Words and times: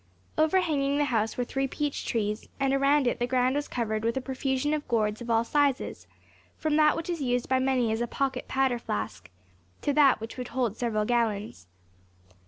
Overhanging 0.35 0.97
the 0.97 1.05
house 1.05 1.37
were 1.37 1.43
three 1.45 1.67
peach 1.67 2.07
trees, 2.07 2.49
and 2.59 2.73
around 2.73 3.05
it 3.05 3.19
the 3.19 3.27
ground 3.27 3.53
was 3.55 3.67
covered 3.67 4.03
with 4.03 4.17
a 4.17 4.21
profusion 4.21 4.73
of 4.73 4.87
gourds 4.87 5.21
of 5.21 5.29
all 5.29 5.43
sizes, 5.43 6.07
from 6.57 6.75
that 6.77 6.95
which 6.97 7.07
is 7.07 7.21
used 7.21 7.47
by 7.47 7.59
many 7.59 7.91
as 7.91 8.01
a 8.01 8.07
pocket 8.07 8.47
powder 8.47 8.79
flask 8.79 9.29
to 9.83 9.93
that 9.93 10.19
which 10.19 10.37
would 10.37 10.47
hold 10.47 10.75
several 10.75 11.05
gallons. 11.05 11.67